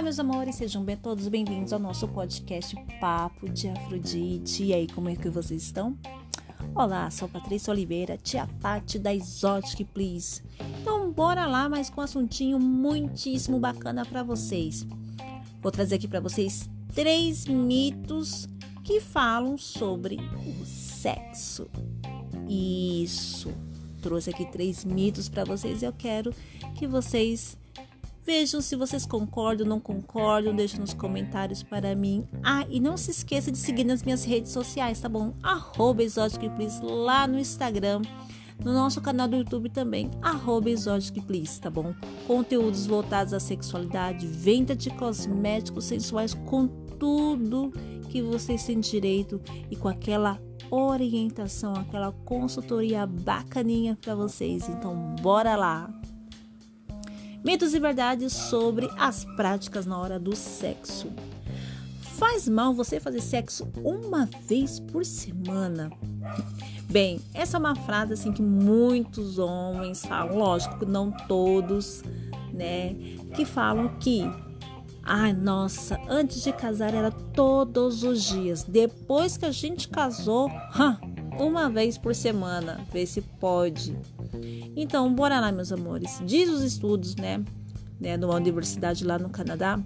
[0.00, 4.64] Olá, meus amores, sejam bem, todos bem-vindos ao nosso podcast Papo de Afrodite.
[4.64, 5.94] E aí, como é que vocês estão?
[6.74, 10.42] Olá, sou Patrícia Oliveira, tia Pati da Exotic Please.
[10.80, 14.86] Então, bora lá, mas com um assuntinho muitíssimo bacana para vocês.
[15.60, 18.48] Vou trazer aqui para vocês três mitos
[18.82, 21.68] que falam sobre o sexo.
[22.48, 23.52] Isso.
[24.00, 26.32] Trouxe aqui três mitos para vocês e eu quero
[26.74, 27.58] que vocês
[28.32, 32.24] Vejam se vocês concordam ou não concordam, deixem nos comentários para mim.
[32.44, 35.34] Ah, e não se esqueça de seguir nas minhas redes sociais, tá bom?
[35.42, 36.04] Arroba
[36.54, 38.02] Please lá no Instagram,
[38.64, 40.70] no nosso canal do YouTube também, arroba
[41.26, 41.92] Please, tá bom?
[42.28, 47.72] Conteúdos voltados à sexualidade, venda de cosméticos sensuais com tudo
[48.10, 50.40] que vocês têm direito e com aquela
[50.70, 54.68] orientação, aquela consultoria bacaninha para vocês.
[54.68, 55.99] Então, bora lá!
[57.44, 61.10] Mitos e verdades sobre as práticas na hora do sexo.
[62.18, 65.90] Faz mal você fazer sexo uma vez por semana?
[66.90, 72.02] Bem, essa é uma frase assim que muitos homens falam, lógico, não todos,
[72.52, 72.94] né?
[73.34, 74.30] Que falam que
[75.02, 78.62] Ai, nossa, antes de casar era todos os dias.
[78.62, 80.50] Depois que a gente casou,
[81.40, 83.96] uma vez por semana, vê se pode.
[84.76, 86.20] Então, bora lá, meus amores.
[86.24, 87.42] Diz os estudos, né,
[87.98, 89.80] né, numa universidade lá no Canadá,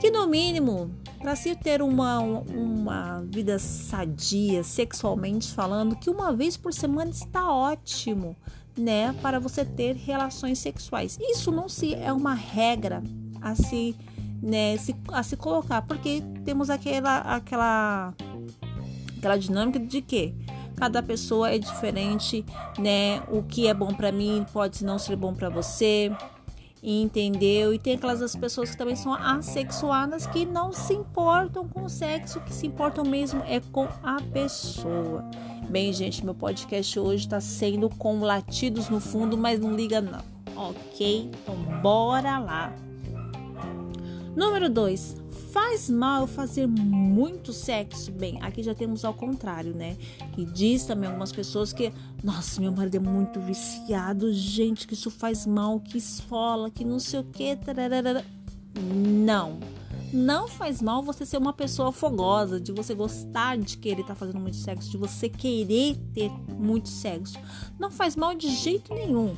[0.00, 6.56] que no mínimo, para se ter uma, uma vida sadia, sexualmente falando, que uma vez
[6.56, 8.36] por semana está ótimo,
[8.78, 11.18] né, para você ter relações sexuais.
[11.20, 13.02] Isso não se é uma regra
[13.42, 13.96] a se,
[14.40, 18.14] né, se, a se colocar, porque temos aquela aquela
[19.18, 20.34] aquela dinâmica de que
[20.80, 22.42] Cada pessoa é diferente,
[22.78, 23.22] né?
[23.28, 26.10] O que é bom para mim pode não ser bom para você.
[26.82, 27.74] Entendeu?
[27.74, 32.40] E tem aquelas pessoas que também são assexuadas que não se importam com o sexo,
[32.40, 35.22] que se importam mesmo é com a pessoa.
[35.68, 40.24] Bem, gente, meu podcast hoje está sendo com latidos no fundo, mas não liga não.
[40.56, 41.30] Ok?
[41.42, 42.72] Então bora lá.
[44.34, 45.19] Número 2.
[45.52, 48.12] Faz mal fazer muito sexo?
[48.12, 49.96] Bem, aqui já temos ao contrário, né?
[50.32, 55.10] Que diz também algumas pessoas que, nossa, meu marido é muito viciado, gente, que isso
[55.10, 57.58] faz mal, que esfola, que não sei o que.
[59.16, 59.58] Não.
[60.12, 64.18] Não faz mal você ser uma pessoa fogosa, de você gostar de querer estar tá
[64.18, 67.38] fazendo muito sexo, de você querer ter muito sexo.
[67.78, 69.34] Não faz mal de jeito nenhum.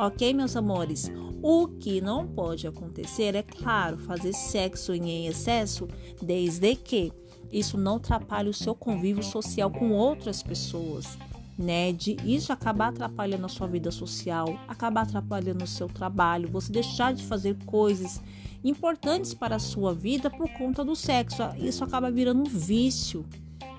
[0.00, 1.10] Ok, meus amores?
[1.42, 5.88] O que não pode acontecer é, claro, fazer sexo em excesso,
[6.22, 7.12] desde que
[7.50, 11.18] isso não atrapalhe o seu convívio social com outras pessoas,
[11.58, 11.92] né?
[11.92, 17.12] De isso acabar atrapalhando a sua vida social, acabar atrapalhando o seu trabalho, você deixar
[17.12, 18.22] de fazer coisas
[18.62, 21.42] importantes para a sua vida por conta do sexo.
[21.58, 23.26] Isso acaba virando um vício.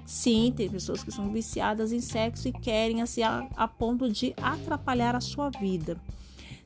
[0.10, 4.34] Sim, tem pessoas que são viciadas em sexo e querem assim a, a ponto de
[4.42, 6.02] atrapalhar a sua vida.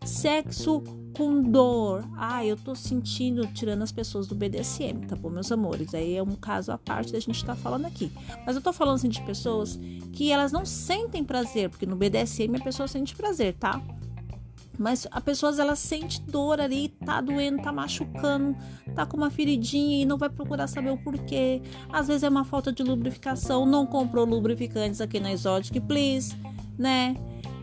[0.06, 0.82] Sexo
[1.14, 2.06] com dor.
[2.16, 5.94] Ah, eu tô sentindo, tirando as pessoas do BDSM, tá bom, meus amores?
[5.94, 8.10] Aí é um caso à parte da gente estar tá falando aqui.
[8.46, 9.78] Mas eu tô falando assim de pessoas
[10.14, 13.82] que elas não sentem prazer, porque no BDSM a pessoa sente prazer, tá?
[14.78, 18.56] Mas a pessoa ela sente dor ali, tá doendo, tá machucando,
[18.96, 21.62] tá com uma feridinha e não vai procurar saber o porquê.
[21.90, 26.36] Às vezes é uma falta de lubrificação, não comprou lubrificantes aqui na Exotic Please,
[26.78, 27.16] né?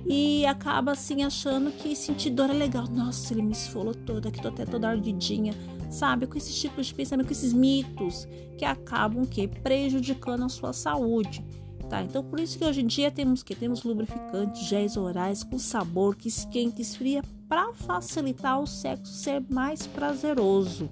[0.07, 2.87] e acaba assim achando que sentir dor é legal.
[2.89, 5.55] Nossa, ele me esfolou toda, que tô até toda ardidinha,
[5.91, 6.27] sabe?
[6.27, 11.45] Com esses tipos de pensamento, com esses mitos que acabam que prejudicando a sua saúde.
[11.91, 12.01] Tá?
[12.05, 16.15] Então por isso que hoje em dia temos que temos lubrificantes, géis orais com sabor
[16.15, 20.89] que esquenta e esfria para facilitar o sexo ser mais prazeroso.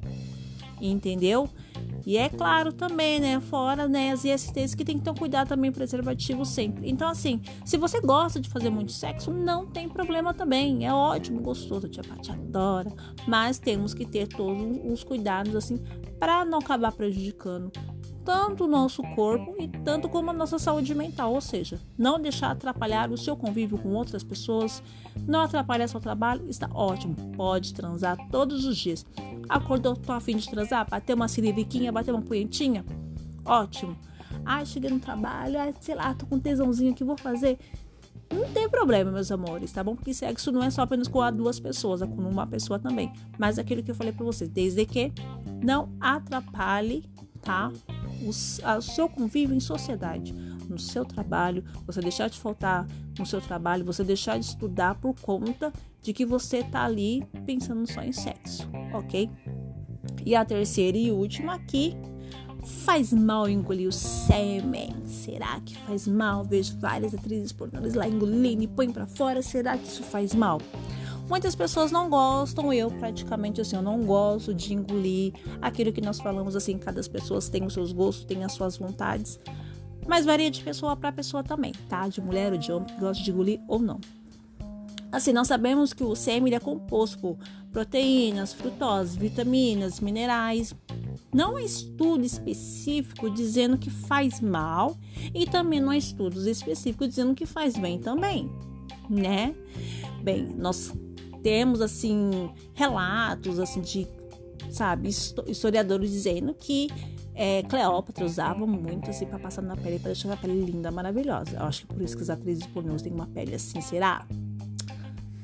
[0.80, 1.48] Entendeu?
[2.04, 3.38] E é claro também, né?
[3.38, 6.90] Fora né, as ISTs que tem que ter um cuidado também preservativo sempre.
[6.90, 10.84] Então, assim, se você gosta de fazer muito sexo, não tem problema também.
[10.84, 12.90] É ótimo, gostoso, a tia Paty adora.
[13.26, 15.78] Mas temos que ter todos os cuidados, assim,
[16.18, 17.70] para não acabar prejudicando
[18.28, 22.50] tanto o nosso corpo e tanto como a nossa saúde mental, ou seja, não deixar
[22.50, 24.82] atrapalhar o seu convívio com outras pessoas,
[25.26, 27.14] não atrapalhar seu trabalho, está ótimo.
[27.34, 29.06] Pode transar todos os dias.
[29.48, 32.84] Acordou, tô afim de transar, bater uma siririquinha, bater uma punhetinha?
[33.46, 33.96] Ótimo.
[34.44, 37.58] Ai, cheguei no trabalho, ai, sei lá, tô com um tesãozinho que vou fazer.
[38.30, 39.96] Não tem problema, meus amores, tá bom?
[39.96, 43.10] Porque sexo não é só apenas com duas pessoas, é com uma pessoa também.
[43.38, 45.14] Mas aquilo que eu falei para vocês, desde que
[45.64, 47.08] não atrapalhe,
[47.40, 47.72] tá?
[48.22, 50.32] O, seu convívio em sociedade,
[50.68, 52.86] no seu trabalho, você deixar de faltar
[53.18, 55.72] no seu trabalho, você deixar de estudar por conta
[56.02, 59.30] de que você tá ali pensando só em sexo, ok?
[60.24, 61.96] E a terceira e última aqui,
[62.84, 64.94] faz mal engolir o sêmen?
[65.06, 66.44] Será que faz mal?
[66.44, 69.42] Vejo várias atrizes pornôs lá engolindo e põem para fora.
[69.42, 70.60] Será que isso faz mal?
[71.28, 76.18] Muitas pessoas não gostam, eu praticamente assim, eu não gosto de engolir aquilo que nós
[76.18, 79.38] falamos assim, cada pessoa tem os seus gostos, tem as suas vontades,
[80.06, 82.08] mas varia de pessoa para pessoa também, tá?
[82.08, 84.00] De mulher ou de homem que gosta de engolir ou não.
[85.12, 87.36] Assim, nós sabemos que o sêmen é composto por
[87.72, 90.74] proteínas, frutose, vitaminas, minerais.
[91.32, 94.96] Não há estudo específico dizendo que faz mal
[95.34, 98.50] e também não há estudos específicos dizendo que faz bem também,
[99.08, 99.54] né?
[100.22, 100.92] Bem, nós
[101.48, 104.06] temos assim relatos assim de,
[104.70, 106.88] sabe, historiadores dizendo que
[107.34, 111.56] é, Cleópatra usava muito assim para passar na pele para deixar a pele linda, maravilhosa.
[111.56, 114.26] Eu acho que por isso que as atrizes pornôs têm uma pele assim, será?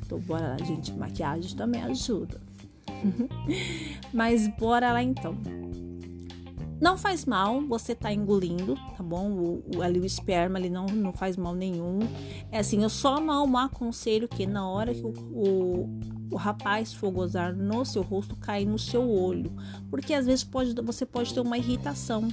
[0.05, 2.39] Então bora lá, gente, maquiagem também ajuda.
[4.12, 5.35] Mas bora lá então.
[6.85, 9.31] Não faz mal você tá engolindo, tá bom?
[9.31, 12.01] O, o, ali o esperma ele não, não faz mal nenhum.
[12.53, 15.99] É assim, eu só não aconselho que na hora que o, o,
[16.31, 19.51] o rapaz for gozar no seu rosto, cair no seu olho.
[19.89, 22.29] Porque às vezes pode, você pode ter uma irritação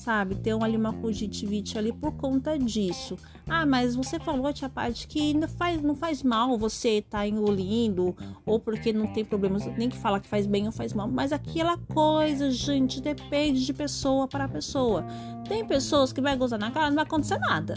[0.00, 0.34] sabe?
[0.34, 3.16] Ter ali uma conjuntivite ali por conta disso.
[3.48, 8.16] Ah, mas você falou, tia Paty, que ainda faz, não faz mal você tá engolindo,
[8.46, 11.08] ou porque não tem problemas, nem que fala que faz bem ou faz mal.
[11.08, 15.04] Mas aquela coisa, gente, depende de pessoa para pessoa.
[15.48, 17.76] Tem pessoas que vai gozar na cara, não vai acontecer nada.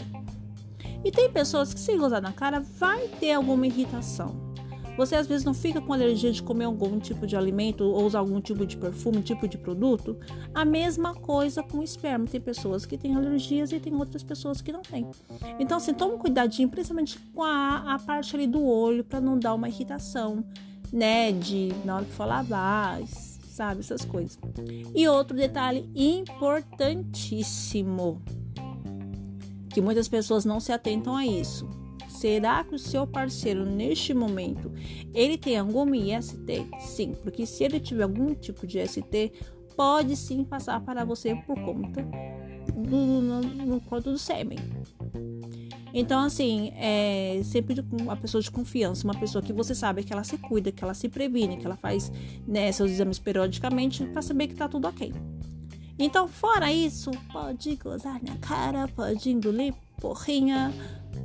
[1.04, 4.43] E tem pessoas que se gozar na cara, vai ter alguma irritação.
[4.96, 8.20] Você às vezes não fica com alergia de comer algum tipo de alimento ou usar
[8.20, 10.16] algum tipo de perfume, tipo de produto?
[10.54, 12.26] A mesma coisa com o esperma.
[12.26, 15.10] Tem pessoas que têm alergias e tem outras pessoas que não têm.
[15.58, 19.36] Então, assim, toma um cuidadinho, principalmente com a, a parte ali do olho, para não
[19.38, 20.44] dar uma irritação,
[20.92, 21.32] né?
[21.32, 23.80] De na hora que for lavar, sabe?
[23.80, 24.38] Essas coisas.
[24.94, 28.22] E outro detalhe importantíssimo
[29.70, 31.68] que muitas pessoas não se atentam a isso
[32.24, 34.72] Será que o seu parceiro neste momento
[35.12, 36.66] ele tem alguma IST?
[36.80, 39.30] Sim, porque se ele tiver algum tipo de IST,
[39.76, 42.02] pode sim passar para você por conta
[42.74, 44.56] do, no, no do sêmen.
[45.92, 50.24] Então, assim, é sempre uma pessoa de confiança, uma pessoa que você sabe que ela
[50.24, 52.10] se cuida, que ela se previne, que ela faz
[52.48, 55.12] né, seus exames periodicamente para saber que tá tudo ok.
[55.98, 60.72] Então, fora isso, pode gozar na cara, pode engolir porrinha,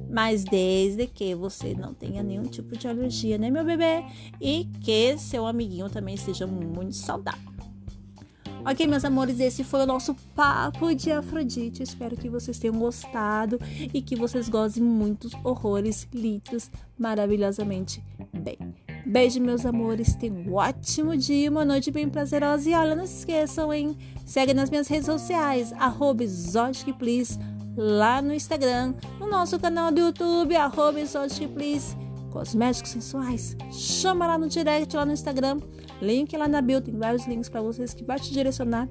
[0.09, 4.03] mas desde que você não tenha nenhum tipo de alergia, né, meu bebê?
[4.41, 7.50] E que seu amiguinho também esteja muito saudável.
[8.65, 11.81] Ok, meus amores, esse foi o nosso papo de Afrodite.
[11.81, 13.57] Espero que vocês tenham gostado
[13.94, 18.03] e que vocês gozem muitos horrores, litros, maravilhosamente
[18.33, 18.57] bem.
[19.05, 20.13] Beijo, meus amores.
[20.15, 22.69] Tenham um ótimo dia, uma noite bem prazerosa.
[22.69, 23.97] E olha, não se esqueçam, hein?
[24.25, 26.23] Segue nas minhas redes sociais, arroba
[27.75, 31.00] lá no Instagram, no nosso canal do YouTube, arroba
[31.54, 31.95] Please,
[32.31, 33.56] Cosméticos Sensuais.
[33.71, 35.60] Chama lá no direct, lá no Instagram.
[36.01, 38.88] Link lá na bio, tem vários links para vocês que vai te direcionar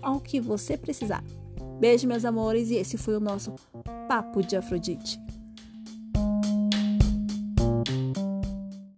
[0.00, 1.24] ao que você precisar.
[1.80, 3.54] Beijo, meus amores, e esse foi o nosso
[4.08, 5.18] Papo de Afrodite.